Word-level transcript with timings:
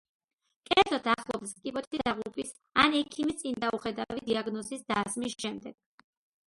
კერძოდ, 0.69 1.09
ახლობლის 1.13 1.53
კიბოთი 1.67 2.01
დაღუპვის 2.07 2.55
ან 2.85 2.99
ექიმის 3.03 3.39
წინდაუხედავი 3.45 4.27
დიაგნოზის 4.33 4.87
დასმის 4.95 5.39
შემდეგ. 5.47 5.81